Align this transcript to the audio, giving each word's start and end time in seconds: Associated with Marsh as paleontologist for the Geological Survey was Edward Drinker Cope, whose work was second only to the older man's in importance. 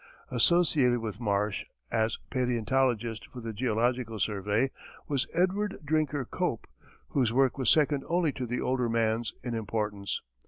Associated 0.31 0.97
with 0.97 1.19
Marsh 1.19 1.63
as 1.91 2.17
paleontologist 2.31 3.27
for 3.27 3.39
the 3.39 3.53
Geological 3.53 4.19
Survey 4.19 4.71
was 5.07 5.27
Edward 5.31 5.77
Drinker 5.85 6.25
Cope, 6.25 6.65
whose 7.09 7.31
work 7.31 7.59
was 7.59 7.69
second 7.69 8.03
only 8.07 8.31
to 8.31 8.47
the 8.47 8.61
older 8.61 8.89
man's 8.89 9.31
in 9.43 9.53
importance. 9.53 10.23